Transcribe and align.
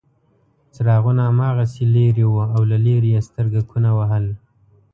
څراغونه 0.73 1.21
هماغسې 1.31 1.83
لرې 1.95 2.25
وو 2.29 2.43
او 2.55 2.61
له 2.71 2.77
لرې 2.85 3.09
یې 3.15 3.21
سترګکونه 3.29 3.89
وهل. 3.97 4.25